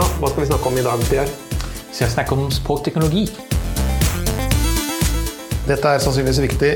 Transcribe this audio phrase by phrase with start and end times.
[0.00, 1.28] Ja, hva skal vi snakke om i dag, Pierre?
[1.90, 3.26] Vi skal snakke om språkteknologi.
[5.66, 6.70] Dette er sannsynligvis viktig.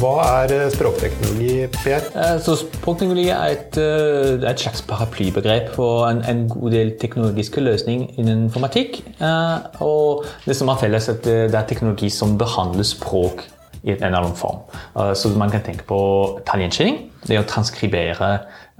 [0.00, 2.10] Hva er eh, språkteknologi, Pierre?
[2.18, 7.62] Eh, Så språkteknologi er et, eh, et slags paraplybegrep for en, en god del teknologiske
[7.62, 9.04] løsninger innen informatikk.
[9.86, 13.46] Og det som er felles, at det er teknologi som behandler språk
[13.84, 14.60] i en eller annen form.
[15.14, 16.02] Så man kan tenke på
[16.46, 18.28] talgjenkjenning, Det å transkribere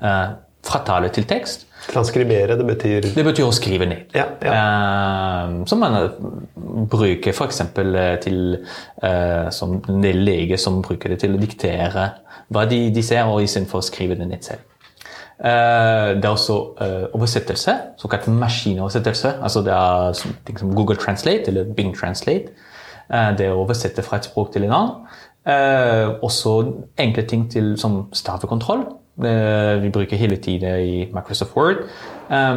[0.02, 1.66] eh, fra tale til tekst.
[1.91, 4.12] Transkribere, det betyr Det betyr å skrive ned.
[4.15, 6.19] Ja, Eh, som man eh,
[6.91, 7.62] bruker f.eks.
[8.23, 8.59] til
[9.02, 12.11] eh, som en del leger som bruker det til å diktere
[12.52, 14.69] hva de, de ser, og istedenfor å skrive det ned selv.
[15.42, 19.34] Eh, det er også eh, oversettelse, såkalt maskinoversettelse.
[19.42, 22.53] altså Det er ting som Google Translate eller Bing Translate.
[23.11, 24.95] det det å oversette fra et språk til en annen.
[25.47, 28.84] Eh, også enkle ting til, som stavekontroll.
[29.18, 31.77] Eh, vi bruker hele tiden i Microsoft Word.
[32.30, 32.56] Eh,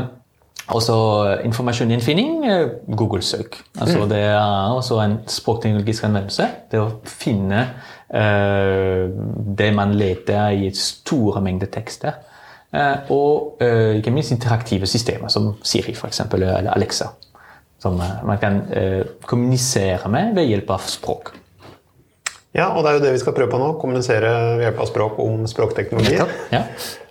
[0.68, 3.62] også informasjoninnfinning, eh, Google-søk.
[3.80, 6.48] Altså Det er også en språkteknologisk anvendelse.
[6.72, 7.68] Det å finne
[9.58, 12.12] det man leter i store mengder tekster.
[13.10, 17.06] Og ikke minst interaktive systemer som Siri for eksempel, eller Alexa.
[17.80, 18.62] Som man kan
[19.26, 21.36] kommunisere med ved hjelp av språk.
[22.56, 23.74] Ja, og det er jo det vi skal prøve på nå.
[23.82, 26.16] Kommunisere ved hjelp av språk om språkteknologi.
[26.54, 26.64] Ja.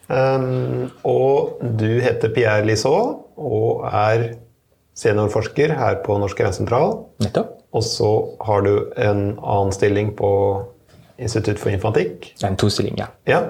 [0.05, 4.35] Um, og du heter Pierre Lisot og er
[4.97, 6.97] seniorforsker her på Norsk Grensesentral.
[7.75, 8.11] Og så
[8.47, 10.31] har du en annen stilling på
[11.15, 11.71] Institutt for
[12.49, 13.07] er en tostilling, ja.
[13.29, 13.43] Ja.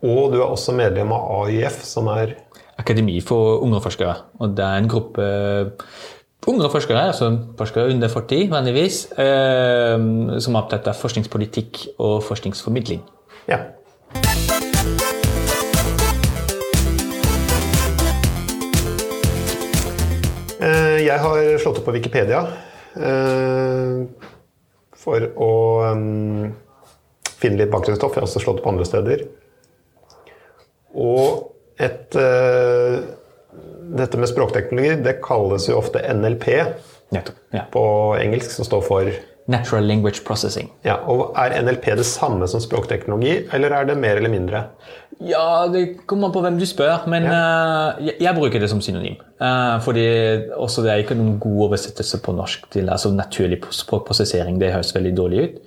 [0.00, 2.38] Og du er også medlem av AIF, som er
[2.78, 4.14] Akademi for unge forskere.
[4.38, 5.24] Og det er en gruppe
[6.46, 9.98] unge forskere, altså forskere under 40 vanligvis, eh,
[10.40, 13.02] som er opptatt av forskningspolitikk og forskningsformidling.
[13.48, 13.58] Ja.
[20.60, 22.40] Eh, Jeg har slått opp på Wikipedia
[22.98, 24.00] eh,
[24.98, 25.50] for å
[27.38, 28.16] finne litt bakgrunnsstoff.
[28.16, 29.22] Jeg har også slått opp andre steder.
[30.98, 32.16] Og et,
[33.98, 36.48] dette med språkteknologi det kalles jo ofte NLP.
[37.08, 37.62] Ja.
[37.72, 37.82] på
[38.20, 39.06] engelsk, som står for
[39.48, 40.68] Natural Language Processing.
[40.84, 44.64] ja, og Er NLP det samme som språkteknologi, eller er det mer eller mindre?
[45.24, 48.80] Ja, det kommer an på hvem du spør, men eh, jeg, jeg bruker det som
[48.80, 49.16] synonym.
[49.40, 50.04] Uh, fordi
[50.52, 54.60] også det er ikke noen god oversettelse på norsk til altså naturlig språkprosessering.
[54.60, 55.58] Det høres veldig dårlig ut.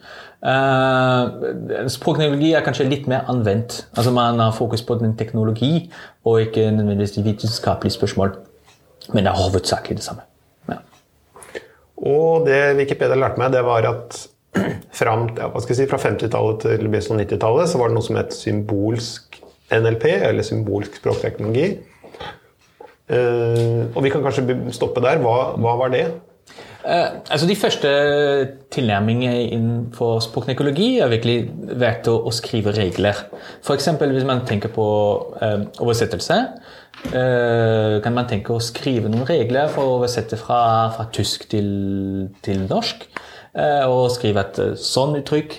[0.42, 3.84] Eh, språkteknologi er kanskje litt mer anvendt.
[3.94, 5.92] Altså Man har fokus på den teknologi
[6.26, 8.34] og ikke nødvendigvis de vitenskapelige spørsmål.
[9.14, 10.26] Men det er hovedsakelig det samme.
[10.70, 10.80] Ja.
[11.98, 14.18] Og det Wikipedia lærte meg, det var at
[15.02, 18.36] fram, ja, si, fra 50-tallet til begynnelsen av 90-tallet så var det noe som het
[18.36, 19.38] symbolsk
[19.72, 21.78] NLP, eller symbolsk språkteknologi.
[23.12, 25.20] Uh, og vi kan kanskje stoppe der.
[25.24, 26.06] Hva, hva var det?
[26.86, 27.90] Eh, altså De første
[28.74, 31.38] tilnærmingene innenfor språknekologi er virkelig
[31.82, 33.26] vært å, å skrive regler.
[33.62, 33.90] F.eks.
[34.02, 34.88] hvis man tenker på
[35.42, 36.40] eh, oversettelse,
[37.12, 40.62] eh, kan man tenke å skrive noen regler for å oversette fra,
[40.96, 41.70] fra tysk til,
[42.46, 43.06] til norsk.
[43.52, 45.58] Eh, og skrive et eh, sånn uttrykk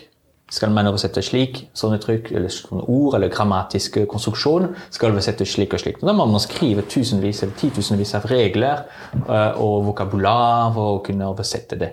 [0.53, 5.73] skal man oversette slik, sånne trykk, eller sånne ord eller grammatiske konstruksjon skal oversettes slik
[5.73, 6.01] og slik.
[6.05, 8.85] Da må man skrive tusenvis eller titusenvis av regler
[9.25, 11.93] eh, og vokabular for å kunne oversette det.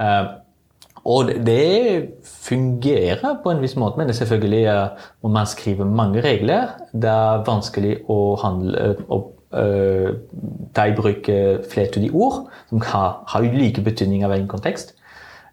[0.00, 0.24] Eh,
[1.06, 2.08] og det-
[2.50, 4.88] fungerer på en viss måte, men det er selvfølgelig når
[5.22, 9.18] om man skriver mange regler, det er vanskelig å, handle, å
[9.54, 10.10] eh,
[10.74, 14.94] ta i bruk eh, flertydige ord som har, har ulike betydninger av en kontekst.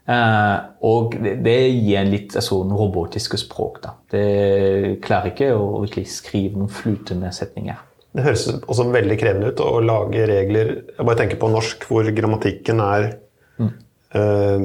[0.07, 0.57] Eh,
[0.87, 3.81] og det, gir en litt altså, en robotiske språk.
[3.83, 3.93] Da.
[4.13, 7.83] Det klarer ikke å skrive noen flytende setninger.
[8.15, 12.07] Det høres også veldig krevende ut å lage regler Jeg bare tenker på norsk, hvor
[12.17, 13.09] grammatikken er
[13.59, 14.63] eh,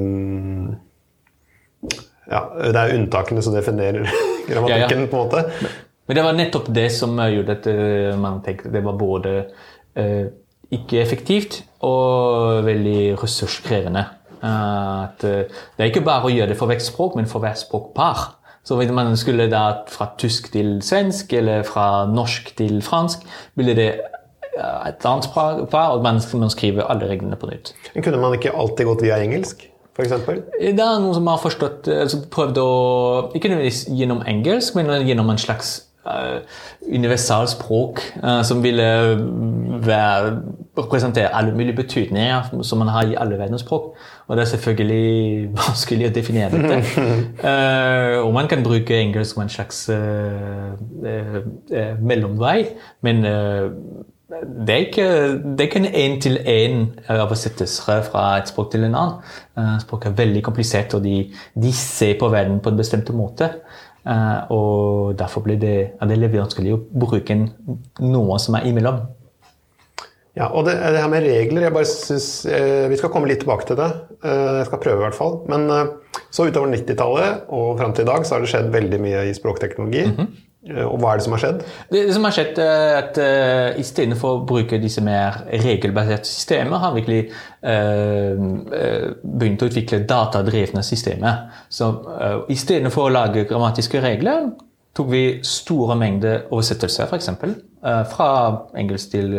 [2.31, 4.07] Ja, det er unntakene som definerer
[4.51, 5.75] grammatikken, på en måte.
[6.07, 9.35] Men det var nettopp det som gjorde at eh, man tenkte det var både
[9.99, 10.25] uh,
[10.73, 14.07] ikke effektivt og veldig ressurskrevende.
[14.43, 15.45] Eh, at eh,
[15.77, 18.25] det er ikke bare å gjøre det for hvert språk, men for hvert språkpar.
[18.67, 23.27] Så hvis man skulle da fra tysk til svensk eller fra norsk til fransk,
[23.59, 27.75] ville det eh, et annet språkpar, og man, man skriver alle reglene på nytt.
[27.95, 29.63] Men kunne man ikke alltid gått via engelsk,
[29.95, 30.19] f.eks.?
[30.59, 32.69] Det er noen som har forstått, altså prøvd å
[33.37, 35.83] Ikke nødvendigvis gjennom engelsk, men gjennom en slags
[36.83, 38.01] universalspråk
[38.43, 38.87] som ville
[39.87, 40.33] være,
[40.79, 43.93] representere alle mulige betydninger som man har i alle verdens språk.
[44.29, 45.33] Og det er selvfølgelig
[45.65, 47.03] vanskelig å definere dette.
[48.25, 49.85] og man kan bruke engelsk som en slags
[52.01, 52.59] mellomvei,
[53.03, 53.25] men
[54.67, 59.15] det er ikke, det er ikke en én-til-én-oversettelse fra et språk til en annen.
[59.59, 61.27] Uh, språk er veldig komplisert, og de,
[61.63, 63.51] de, ser på verden på en bestemt måte.
[64.07, 67.37] Uh, og derfor blir det, er det vanskelig å bruke
[68.01, 69.03] noe som er imellom.
[70.39, 73.43] Ja, og det, det, her med regler jeg bare synes, eh, Vi skal komme litt
[73.45, 73.91] tilbake til det.
[74.25, 75.43] Eh, jeg skal prøve, i hvert fall.
[75.53, 79.03] Men eh, så utover 90-tallet og fram til i dag så har det skjedd veldig
[79.05, 80.07] mye i språkteknologi.
[80.09, 80.33] Mm -hmm.
[80.71, 81.63] Eh, og hva er det som har skjedd?
[81.91, 86.31] Det, det som har skjedd er eh, at uh, Istedenfor å bruke disse mer regelbaserte
[86.31, 87.23] systemer, har vi virkelig
[87.67, 91.49] uh, begynt å utvikle datadrevne systemer.
[91.73, 94.53] Så uh, Istedenfor å lage grammatiske regler,
[94.97, 97.31] tok vi store mengder oversettelser, f.eks.
[97.83, 98.29] Uh, fra
[98.79, 99.33] engelsk til,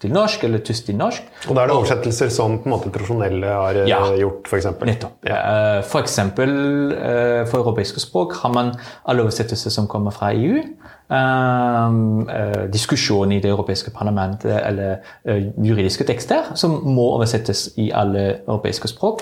[0.00, 1.26] til, norsk eller tysk til norsk.
[1.48, 4.70] Og da er det oversettelser som på en måte tradisjonelle har ja, gjort, f.eks.?
[4.86, 5.18] Nettopp.
[5.26, 5.40] Ja.
[5.82, 6.18] F.eks.
[6.22, 8.72] Uh, for europeiske språk har man
[9.04, 10.62] alle oversettelser som kommer fra EU.
[12.72, 15.04] Diskusjon i det europeiske parlamentet eller
[15.60, 19.20] juridiske tekster som må oversettes i alle europeiske språk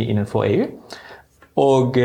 [0.00, 0.64] innenfor EU.
[1.56, 1.96] Og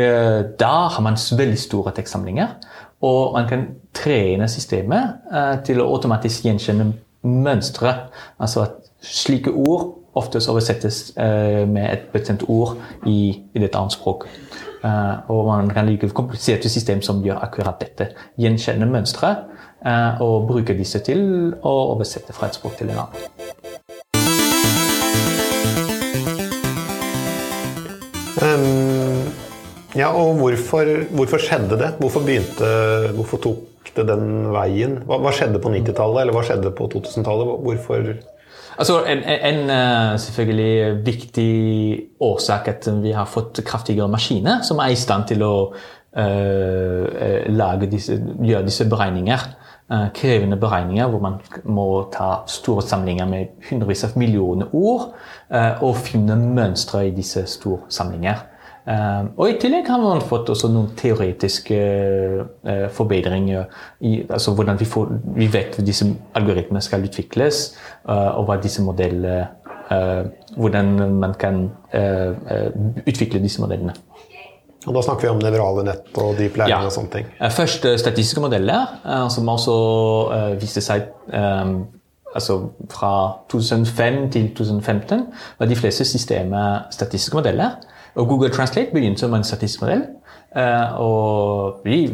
[0.58, 2.56] da har man veldig store tekstsamlinger.
[3.04, 6.90] Og man kan trene systemet uh, til å automatisk gjenkjenne
[7.26, 7.92] mønstre.
[8.40, 12.76] Altså at slike ord oftest oversettes uh, med et bestemt ord
[13.06, 14.28] i, et annet språk.
[14.86, 18.06] Og man kan like kompliserte system som gjør akkurat dette.
[18.38, 19.32] Gjenkjenne mønstre
[20.22, 21.24] og bruke disse til
[21.58, 23.18] å oversette fra et språk til en annen.
[28.46, 29.05] Um
[29.96, 31.90] ja, og hvorfor, hvorfor, skjedde det?
[32.00, 32.70] Hvorfor begynte
[33.16, 34.98] Hvorfor tok det den veien?
[35.08, 37.52] Hva, hva skjedde på 90-tallet, eller hva skjedde på 2000-tallet?
[37.66, 38.16] Hvorfor
[38.76, 41.52] Altså, en, en, eh, selvfølgelig viktig
[42.20, 45.54] årsak at vi har fått kraftigere maskiner som er i stand til å
[46.16, 49.42] lage disse, gjøre disse beregninger.
[49.86, 55.12] Uh, krevende beregninger hvor man må ta store samlinger med hundrevis av millioner ord
[55.54, 58.40] uh, og finne mønstre i disse store samlinger.
[58.86, 61.76] Uh, og I tillegg har man fått også noen teoretiske
[62.62, 63.64] uh, forbedringer
[64.06, 66.06] i altså hvordan vi, får, vi vet disse
[66.38, 67.72] algoritmene skal utvikles,
[68.06, 69.46] uh, og hva disse modellene
[69.86, 71.60] hvordan man kan
[73.06, 73.92] utvikle disse modellene.
[74.82, 76.80] Og Da snakker vi om nevrale nett og deep læring ja.
[76.88, 77.28] og sånne ting.
[77.54, 78.96] Først statistiske modeller,
[79.30, 79.76] som også
[80.58, 81.06] viste seg
[82.34, 82.56] altså
[82.90, 83.12] Fra
[83.52, 85.22] 2005 til 2015
[85.60, 87.78] var de fleste systemer statistiske modeller.
[88.16, 90.06] Og Google Translate begynte som en statistisk modell.
[90.56, 92.06] Uh, og vi,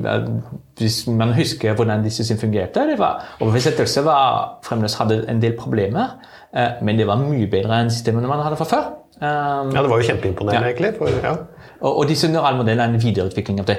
[0.78, 5.54] hvis man husker hvordan disse systemene fungerte det var, Oversettelse var fremdeles hadde en del
[5.58, 6.16] problemer,
[6.56, 8.90] uh, men det var mye bedre enn systemene man hadde fra før.
[9.22, 10.72] Ja, det var jo kjempeimponerende, ja.
[10.72, 10.94] egentlig.
[10.98, 11.36] For, ja.
[11.80, 13.78] og, og, disse neuralmodellene er en videreutvikling av det.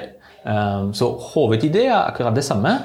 [0.96, 2.78] Så hovedideen er akkurat det samme.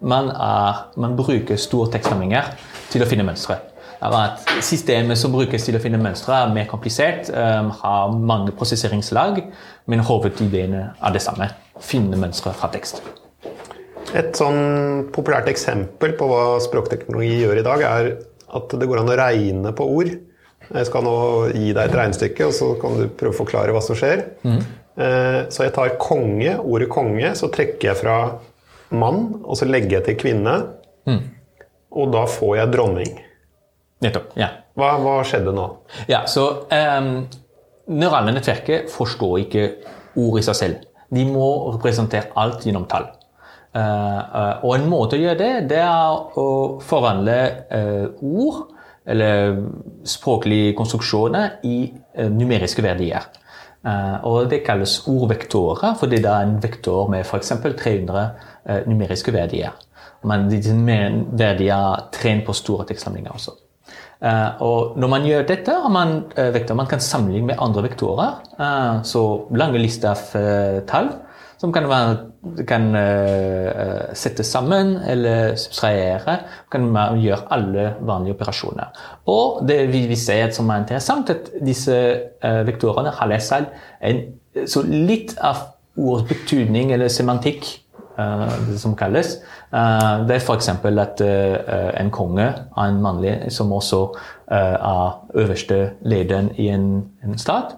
[0.00, 2.48] Man, er, man bruker store tekstsamlinger
[2.88, 3.58] til å finne mønstre
[4.04, 9.42] at systemet som brukes til å finne mønstre, er mer komplisert, um, har mange prosesseringslag,
[9.86, 11.48] men hovedideene er det samme.
[11.80, 13.02] Finne mønstre fra tekst.
[14.16, 18.10] Et sånn populært eksempel på hva språkteknologi gjør i dag, er
[18.56, 20.12] at det går an å regne på ord.
[20.66, 21.16] Jeg skal nå
[21.52, 24.24] gi deg et regnestykke, og så kan du prøve å forklare hva som skjer.
[24.46, 24.60] Mm.
[25.52, 28.16] Så jeg tar konge, ordet konge, så trekker jeg fra
[28.96, 30.54] mann, og så legger jeg til kvinne.
[31.06, 31.20] Mm.
[32.00, 33.12] Og da får jeg dronning.
[34.06, 34.32] Nettopp.
[34.38, 34.52] ja.
[34.76, 35.66] Hva, hva, skjedde nå?
[36.10, 37.12] Ja, så um,
[37.86, 39.68] Neurale nettverket forstår ikke
[40.18, 40.88] ord i seg selv.
[41.14, 41.46] De må
[41.76, 43.08] representere alt gjennom tall.
[43.76, 46.46] Uh, uh, og en måte å gjøre det, det er å
[46.84, 47.36] forvandle
[47.68, 48.62] uh, ord,
[49.06, 49.60] eller
[50.08, 51.92] språklige konstruksjoner, i
[52.26, 53.28] numeriske verdier.
[54.26, 57.52] og det kalles ordvektorer, fordi det er en vektor med f.eks.
[57.62, 58.24] 300
[58.90, 59.78] numeriske verdier.
[60.26, 63.54] Men disse verdier trener på store tekstsamlinger også.
[64.16, 67.84] Uh, og når man gjør dette, har man uh, vektorer man kan sammenligne med andre
[67.84, 68.38] vektorer.
[68.56, 69.22] Uh, så
[69.56, 71.12] lange lister av tall
[71.56, 72.16] som kan, være,
[72.68, 72.90] kan
[74.12, 76.34] sette sammen eller subtrahere.
[76.72, 78.90] Kan man gjøre alle vanlige operasjoner.
[79.32, 81.96] Og det vi, vi ser som er interessant, at disse
[82.68, 83.72] vektorene har lært seg
[84.04, 84.20] en,
[84.68, 85.64] så litt av
[85.96, 87.85] ordets betydning eller semantikk Eh,
[88.16, 89.36] det som kalles.
[89.72, 90.68] Eh, det er f.eks.
[90.68, 94.06] at eh, en konge er en mannlig som også
[94.46, 97.74] er øverste lederen i en, en stat.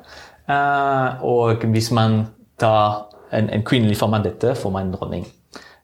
[1.23, 2.27] og hvis man
[2.61, 5.27] tar en, en, kvinnelig form av dette, får man en dronning.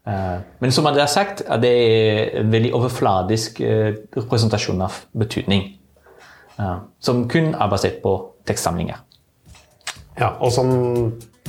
[0.06, 1.74] Eh, men som dere har sagt, er det
[2.40, 5.78] en veldig overfladisk eh, representasjon av betydning.
[6.58, 9.00] eh, Som kun er basert på tekstsamlinger.
[10.20, 10.68] Ja, og som,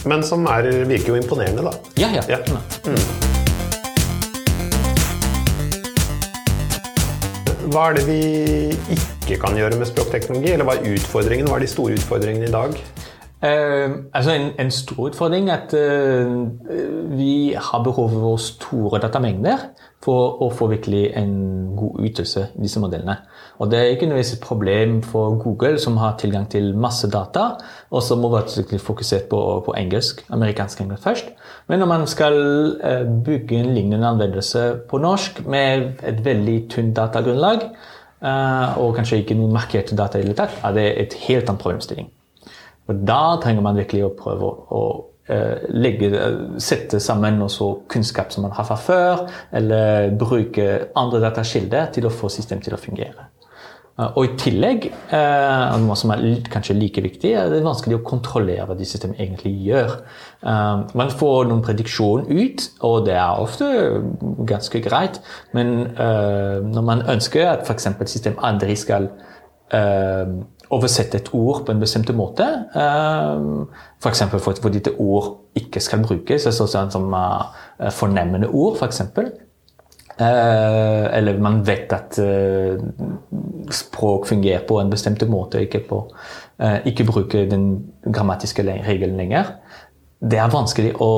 [0.04, 1.72] men som er, virker jo imponerende, da.
[1.98, 2.24] Ja, ja.
[2.28, 2.40] Ja.
[7.66, 8.20] Hva er det vi
[8.94, 10.52] ikke kan gjøre med språkteknologi?
[10.54, 11.48] Eller hva er utfordringen?
[11.50, 12.78] Hva er de store utfordringene i dag?
[13.44, 19.58] Eh, altså en, en stor utfordring er at eh, vi har behov for store datamengder
[20.06, 21.34] for å få virkelig en
[21.78, 23.18] god ytelse i disse modellene.
[23.60, 27.48] Og Det er ikke nødvendigvis et problem for Google, som har tilgang til masse data,
[27.92, 31.32] og som må være fokusert på, på engelsk, amerikansk engelsk først.
[31.68, 32.36] Men når man skal
[32.84, 37.70] eh, bygge en lignende anvendelse på norsk med et veldig tynt datagrunnlag,
[38.22, 41.50] eh, og kanskje ikke noen markerte data i det hele tatt, er det et helt
[41.50, 42.15] annet problemstilling.
[42.86, 44.88] Og da trenger man virkelig å prøve å
[45.26, 45.34] å
[45.74, 46.12] legge,
[46.62, 49.24] sette sammen også kunnskap som man har fra før,
[49.58, 53.26] eller bruke andre datakilder til å få systemet til å fungere.
[54.00, 58.04] Eh, og i tillegg, eh, noe som er kanskje like viktig, er det vanskelig å
[58.04, 59.94] kontrollere hva de systemene egentlig gjør.
[60.44, 63.70] Eh, man får noen prediksjon ut, og det er ofte
[64.46, 65.22] ganske greit,
[65.54, 67.88] men eh, når man ønsker at f.eks.
[68.06, 69.08] system aldri skal
[69.72, 70.28] eh,
[70.76, 72.46] oversette et ord på en bestemt måte.
[72.76, 74.24] F.eks.
[74.32, 79.04] For, for fordi et ord ikke skal brukes, altså sånn som uh, fornemmende ord, f.eks.
[79.16, 79.34] For
[80.16, 82.16] eller man vet at
[83.76, 85.98] språk fungerer på en bestemt måte, ikke, på,
[86.88, 87.66] ikke bruke den
[88.06, 89.58] grammatiske regelen lenger.
[90.24, 91.10] Det er vanskelig å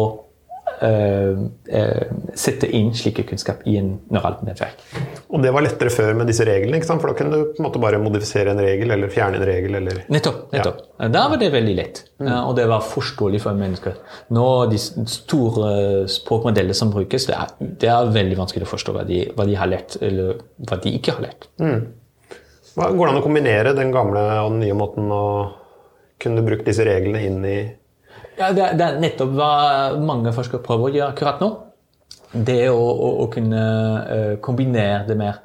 [2.37, 4.83] sette inn slike kunnskap i en neuralt nettverk.
[5.33, 7.01] Og det var lettere før med disse reglene, ikke sant?
[7.01, 9.79] for da kunne du på en måte bare modifisere en regel eller fjerne en regel.
[9.79, 10.03] Eller...
[10.13, 10.47] Nettopp.
[10.53, 10.83] nettopp.
[11.13, 13.97] Da var det veldig lett, og det var forståelig for mennesker.
[14.37, 15.71] Nå, de store
[16.13, 19.57] språkmodellene som brukes, det er, det er veldig vanskelig å forstå hva de, hva de,
[19.57, 21.49] har lært, eller hva de ikke har lært.
[21.61, 21.79] Mm.
[22.77, 25.25] Går det an å kombinere den gamle og den nye måten å
[26.21, 27.57] kunne bruke disse reglene inn i
[28.37, 29.51] ja, det, det, er nettopp hva
[30.01, 31.49] mange forskere prøver å gjøre akkurat nå.
[32.31, 35.35] Det å, å, å kunne uh, kombinere det mer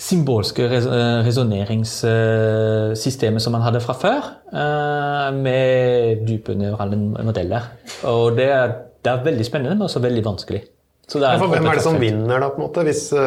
[0.00, 0.86] symbolske res
[1.26, 4.20] resonneringssystemet som man hadde fra før,
[4.54, 7.62] uh, med dype neurale modeller.
[8.08, 8.68] Og det er,
[9.04, 10.62] det er, veldig spennende, men også veldig vanskelig.
[11.10, 12.86] Ja, for hvem er det som vinner, da, på en måte?
[12.86, 13.18] Hvis uh,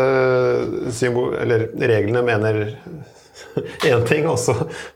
[0.95, 2.55] symbol, eller reglene mener
[3.89, 4.53] én ting, og så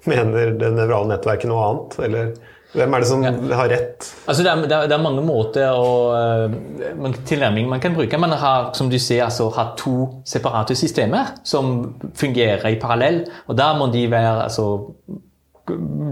[0.09, 1.91] mener det nevrale nettverket noe annet?
[2.07, 2.25] Eller
[2.75, 4.07] hvem er det som har rett?
[4.27, 8.19] Altså det, er, det, er, det, er, mange måter og uh, tilnærming man kan bruke.
[8.19, 13.23] Man har som du ser, altså, har to separate systemer som fungerer i parallell.
[13.47, 14.81] og Da må de være, altså,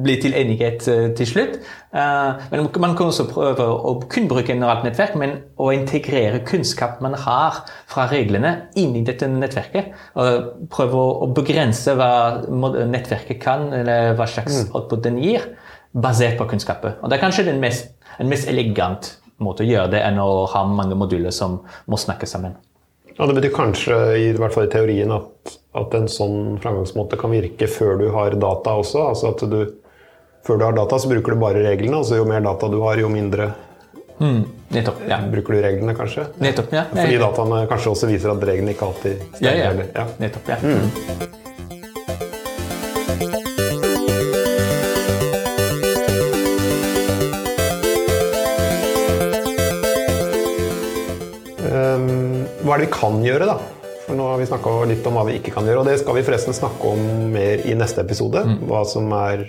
[0.05, 1.59] bli til enighet uh, til slutt.
[1.91, 7.03] Uh, men Man kan også prøve å kun bruke neuralt nettverk, men å integrere kunnskap
[7.03, 9.91] man har fra reglene, inn i dette nettverket.
[10.71, 14.73] Prøve å begrense hva nettverket kan, eller hva slags mm.
[14.73, 15.51] output den gir
[15.95, 16.97] basert på kunnskaper.
[17.01, 20.45] Og Det er kanskje den mest, en mest elegant måte å gjøre det enn å
[20.51, 21.61] ha mange moduler som
[21.91, 22.55] må snakke sammen.
[23.15, 27.31] Ja, Det betyr kanskje, i hvert fall i teorien, at, at en sånn framgangsmåte kan
[27.31, 29.07] virke før du har data også.
[29.09, 29.61] altså at du,
[30.45, 31.97] Før du har data, så bruker du bare reglene.
[31.97, 33.53] altså Jo mer data du har, jo mindre
[34.19, 34.43] mm,
[34.75, 35.17] nettopp, ja.
[35.31, 36.27] bruker du reglene, kanskje.
[36.43, 36.85] Nettopp, ja.
[36.91, 39.57] Fordi dataene kanskje også viser at reglene ikke alltid stemmer.
[39.57, 39.89] Ja, ja.
[39.95, 40.07] ja.
[40.19, 40.59] Nettopp, ja.
[40.61, 41.74] Mm.
[52.95, 53.59] Kan gjøre, da?
[54.05, 56.17] For nå har vi snakka litt om hva vi ikke kan gjøre, og det skal
[56.17, 58.43] vi forresten snakke om mer i neste episode.
[58.45, 58.59] Mm.
[58.69, 59.47] Hva som er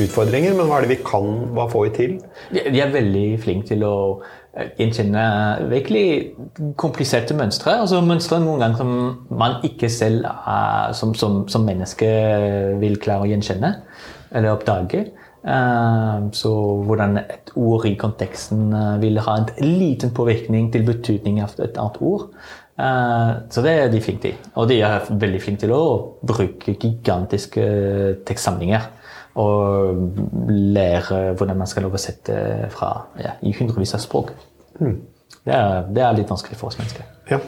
[0.00, 2.16] utfordringer, men hva er det vi kan, hva får vi til?
[2.50, 3.96] Vi er veldig flinke til å
[4.56, 5.26] eh, gjenkjenne
[5.70, 6.06] virkelig
[6.80, 7.76] kompliserte mønstre.
[7.84, 8.94] Altså mønstre noen ganger som
[9.30, 12.10] man ikke selv er, som, som, som menneske
[12.82, 13.76] vil klare å gjenkjenne
[14.34, 15.06] eller oppdage.
[15.44, 16.50] Uh, så
[16.88, 18.70] hvordan et ord i konteksten
[19.02, 22.30] vil ha en liten påvirkning til betydning av et annet ord.
[22.74, 24.50] Uh, så det er de flinke til.
[24.58, 25.84] Og de er veldig flinke til å
[26.26, 27.64] bruke gigantiske
[28.26, 28.90] tekstsamlinger.
[29.40, 29.98] Og
[30.50, 32.36] lære hvordan man skal oversette
[32.74, 34.30] fra ja, i hundrevis av språk.
[34.78, 35.00] Mm.
[35.44, 37.08] Det, er, det, er, litt vanskelig for oss mennesker.
[37.30, 37.40] Ja.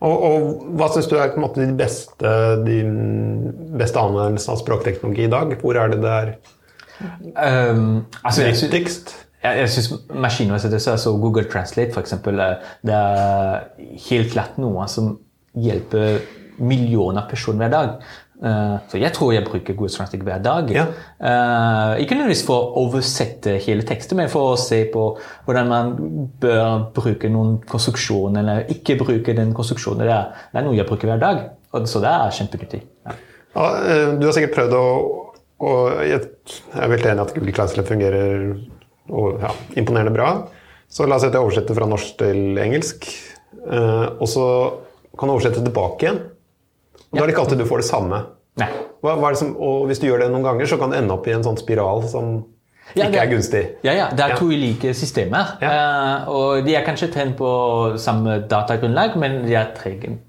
[0.00, 2.78] Og, og, hva syns du er på en måte de beste, de
[3.78, 5.54] beste anvendelsene av språkteknologi i dag?
[5.60, 6.32] Hvor er det det er
[7.70, 9.12] um, altså, viktigst?
[9.40, 12.18] Jeg, jeg syns maskinoversettelse, altså Google Translate f.eks.,
[12.84, 13.62] det er
[14.10, 15.14] helt klart noe som
[15.56, 16.20] hjelper
[16.60, 17.94] millioner personer hver dag.
[18.40, 20.70] Eh, så jeg tror jeg bruker Google Translate hver dag.
[20.72, 20.84] Ja.
[21.20, 25.06] Eh, ikke nødvendigvis for å oversette hele teksten, men for å se på
[25.46, 25.94] hvordan man
[26.40, 30.04] bør bruke noen konstruksjon, eller ikke bruke den konstruksjonen.
[30.04, 31.42] Det er, det er noe jeg bruker hver dag,
[31.84, 32.82] så det er kjempenyttig.
[33.08, 33.16] Ja.
[33.50, 34.84] Ja, eh, du har sikkert prøvd å,
[35.60, 35.70] å
[36.06, 36.20] Jeg
[36.78, 38.44] er veldig enig i at Google Translate fungerer
[39.12, 40.30] og, ja, imponerende bra.
[40.90, 43.06] Så la oss si at jeg oversetter fra norsk til engelsk.
[43.70, 44.44] eh, Og så
[45.18, 46.20] kan du oversette tilbake igjen.
[47.10, 48.22] Og Da er det ikke alltid du får det samme.
[48.60, 48.68] Nei.
[49.02, 51.14] Hva, hva det som, og hvis du gjør det noen ganger, så kan det ende
[51.14, 52.44] opp i en sånn spiral som
[52.94, 53.62] Ja, ikke det- er gunstig.
[53.86, 55.52] Ja, ja, det er to ulike systemer.
[55.62, 59.70] Eh, og de er kanskje trent på samme datagrunnlag, men de er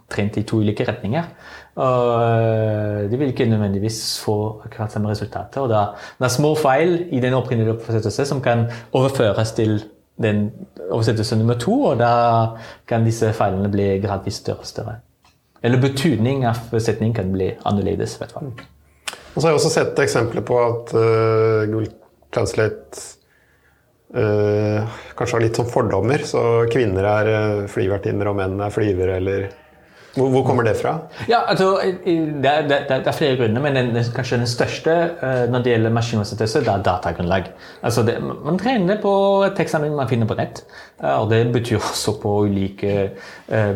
[0.09, 1.25] trent i to ulike retninger.
[1.79, 4.35] Og eh, de vil ikke nødvendigvis få
[4.65, 5.61] akkurat samme resultater.
[5.61, 9.79] Og det er, små feil i den opprinnelige oversettelsen som kan overføres til
[10.21, 10.49] den
[10.89, 14.97] oversettelse nummer to, og da kan disse feilene bli gradvis større og større.
[15.63, 18.17] Eller betydning av setning kan bli annerledes.
[18.17, 18.51] hvert fall.
[19.31, 21.87] Og så har jeg også sett eksempler på at uh, Google
[22.33, 22.99] Translate
[24.17, 26.25] uh, kanskje har litt sånn fordommer.
[26.27, 27.31] Så kvinner er
[27.71, 29.47] flyvertinner, og menn er flyvere, eller
[30.15, 30.97] hvor, kommer det fra?
[31.29, 34.91] Ja, altså, det, er, det, er- det er flere grunner, men den, kanskje den største
[35.23, 37.51] eh, når det gjelder maskinoversettelse, det er datagrunnlag.
[37.83, 39.13] Altså det, man trener på
[39.57, 40.63] tekstsamling man finner på nett,
[41.03, 42.95] eh, og det betyr også på ulike
[43.51, 43.75] uh,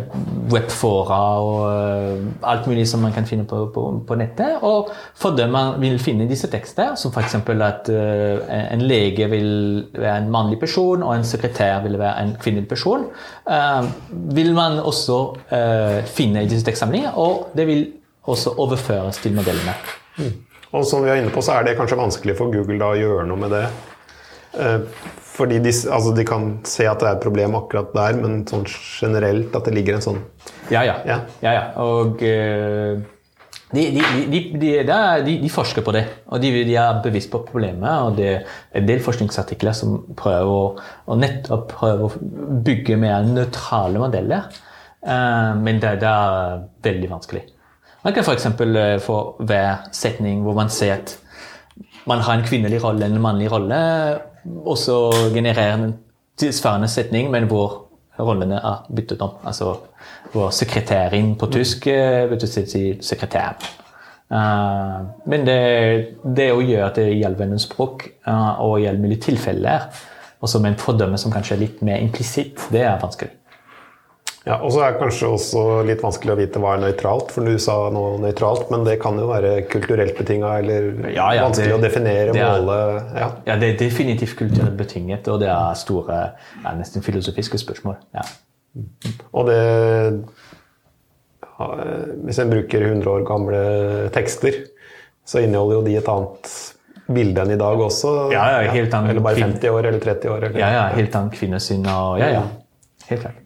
[0.52, 4.60] webfora og eh, alt mulig som man kan finne på, på, på nettet.
[4.66, 7.36] Og for det man vil finne disse tekstene, som f.eks.
[7.70, 9.50] at eh, en lege vil
[9.96, 13.08] være en mannlig person, og en sekretær vil være en kvinnelig person,
[13.50, 13.88] eh,
[14.36, 15.20] vil man også
[15.56, 17.86] eh, finne i disse tekstsamlingene, og det vil
[18.26, 19.78] også overføres til modellene.
[20.76, 22.98] Og som vi er inne på, så er det kanskje vanskelig for Google da å
[23.00, 23.66] gjøre noe med det.
[24.60, 24.82] Eh,
[25.36, 28.64] fordi de, altså de kan se at det er et problem akkurat der, men sånn
[28.68, 30.22] generelt at det ligger en sånn
[30.72, 30.96] Ja, ja.
[31.08, 31.18] Ja.
[31.44, 31.64] ja, ja.
[31.84, 32.96] Og eh,
[33.76, 33.84] de,
[34.32, 37.90] de, de, er- forsker på det, og de, de er bevisst på problemet.
[38.08, 38.46] og Det er
[38.80, 40.80] en del forskningsartikler som prøver
[41.12, 42.14] å, nettopp prøve å
[42.66, 44.48] bygge mer nøytrale modeller.
[45.06, 47.44] Eh, men det, det er veldig vanskelig.
[48.06, 48.48] Man kan f.eks.
[49.06, 51.16] få hver setning hvor man ser at
[52.06, 53.78] man har en kvinnelig rolle en mannlig rolle,
[54.66, 55.96] og så genererer en
[56.38, 57.86] tilsvarende setning, men hvor
[58.20, 59.40] rollene er byttet om.
[59.44, 59.74] Altså
[60.32, 63.58] hvor sekretærin på tysk eh, byttes til sekretær.
[64.26, 65.58] Uh, men det,
[66.38, 69.86] det å gjøre at det gjelder noen språk uh, og gjelder mulige tilfeller,
[70.42, 73.32] og med en fordømme som kanskje er litt mer implisitt, det er vanskelig.
[74.46, 77.48] Ja, Og så er det kanskje også litt vanskelig å vite hva er nøytralt, for
[77.48, 81.72] du sa noe nøytralt, men det kan jo være kulturelt betinga eller Ja, ja, vanskelig
[81.72, 82.78] det- å definere, det er- måle
[83.18, 83.32] ja.
[83.48, 86.20] Ja, Det er definitivt kulturelt betinget, og det er store,
[86.64, 87.98] ja, nesten filosofiske spørsmål.
[88.14, 88.22] Ja.
[89.34, 90.24] Og det
[92.26, 94.52] Hvis en bruker 100 år gamle tekster,
[95.26, 96.74] så inneholder jo de et annet
[97.08, 98.32] bilde enn i dag også.
[98.34, 99.10] Ja, ja, helt annet.
[99.12, 100.44] Eller bare 50 år eller 30 år.
[100.50, 102.44] Eller, Ja, ja, helt annet kvinnesyn og Ja, ja.
[103.08, 103.42] Helt klart.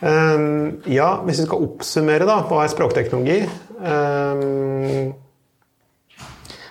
[0.00, 3.40] Ehm, ja, hvis vi skal oppsummere, da, hva er språkteknologi?
[3.84, 5.12] Ehm,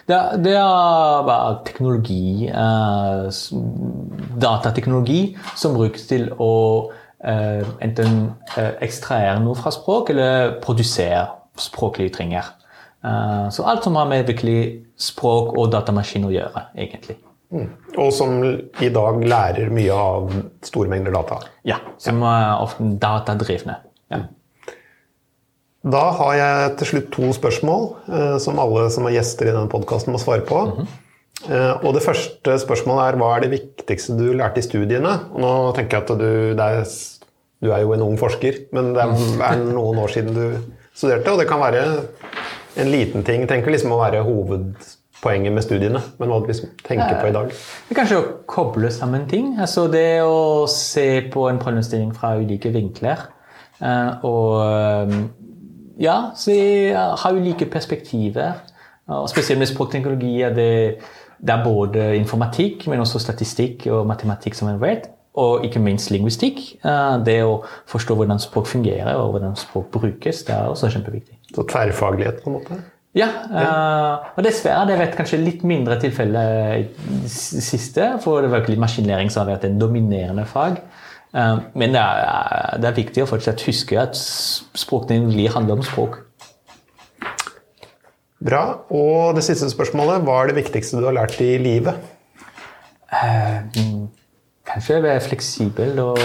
[0.09, 3.29] Det, det er teknologi, eh,
[4.41, 6.89] datateknologi, som brukes til å
[7.21, 11.27] eh, enten eh, ekstrahere noe fra språk, eller produsere
[11.61, 12.49] språklige ytringer.
[13.05, 17.19] Eh, så alt som har med virkelig språk og datamaskin å gjøre, egentlig.
[17.49, 20.33] Og som i dag lærer mye av
[20.65, 21.39] store mengder data.
[21.67, 23.79] Ja, Som er ofte datadrivne.
[24.13, 24.23] Ja.
[25.89, 29.71] Da har jeg til slutt to spørsmål eh, som alle som er gjester i denne
[29.71, 30.65] podkasten må svare på.
[31.47, 35.15] Eh, og det første spørsmålet er hva er det viktigste du lærte i studiene?
[35.31, 36.83] Og nå tenker jeg at du, er,
[37.63, 39.15] du er jo en ung forsker, men det er,
[39.47, 40.45] er noen år siden du
[40.91, 41.85] studerte, og det kan være
[42.79, 43.47] en liten ting.
[43.49, 44.25] Tenker liksom å være
[45.19, 47.49] hovedpoenget med studiene, men hva liksom tenker på i dag.
[47.49, 49.57] Det er kanskje å koble sammen ting.
[49.59, 53.17] Altså det å se på en problemstilling fra ulike vinkler.
[53.81, 55.15] eh, Og eh,
[55.99, 58.53] ja, se, ha ulike perspektiver.
[59.07, 60.99] Og spesielt med språkteknologi er det,
[61.41, 65.09] det er både informatikk, men også statistikk og matematikk som en vet.
[65.35, 66.79] Og ikke minst lingvistikk.
[66.83, 71.37] Eh, Det å forstå hvordan språk fungerer og hvordan språk brukes, det er også kjempeviktig.
[71.55, 72.79] Så tverrfaglighet, på en måte.
[73.17, 76.41] Ja, uh, og dessverre det har vært kanskje litt mindre tilfelle
[76.77, 76.83] i
[77.33, 80.77] siste, for det var ikke litt maskinlæring som har vært en dominerende fag.
[81.33, 86.21] Uh, men det er, det er viktig å fortsatt huske at språkteknologi handler om språk.
[88.39, 88.61] Bra.
[88.89, 90.23] Og det siste spørsmålet.
[90.23, 91.97] Hva er det viktigste du har lært i livet?
[93.09, 94.05] Eh, mm,
[94.69, 96.19] kanskje være fleksibel og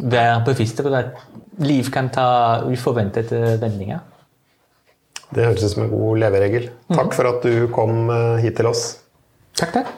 [0.00, 1.12] være bevisst på at
[1.62, 4.02] liv kan ta uforventede vendinger.
[5.34, 6.68] Det høres ut som en god leveregel.
[6.94, 8.84] Takk for at du kom eh, hit til oss.
[9.58, 9.88] Takk, takk.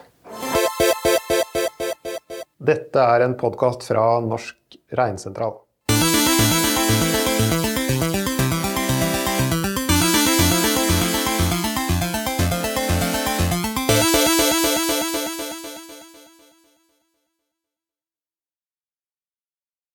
[2.67, 5.53] Dette er en podkast fra Norsk Regnsentral.